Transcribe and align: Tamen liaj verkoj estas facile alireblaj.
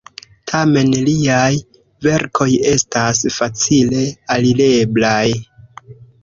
Tamen 0.51 0.87
liaj 1.09 1.51
verkoj 2.07 2.47
estas 2.71 3.21
facile 3.37 4.01
alireblaj. 4.37 5.29